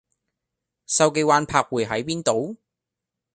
[0.87, 2.57] 筲箕灣柏匯喺邊度？